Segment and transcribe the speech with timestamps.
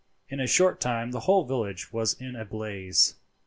[0.29, 3.13] In a short time the whole village was in a blaze.